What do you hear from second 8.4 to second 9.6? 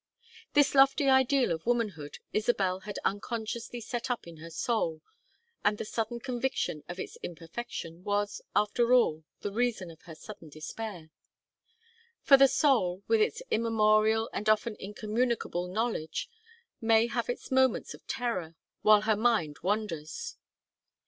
after all, the